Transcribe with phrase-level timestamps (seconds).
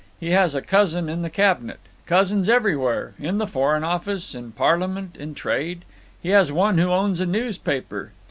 [0.19, 5.15] He has a cousin in the Cabinet; cousins everywhere, in the Foreign Office, in Parliament,
[5.15, 5.85] in trade;
[6.23, 8.11] he has one who owns a newspaper.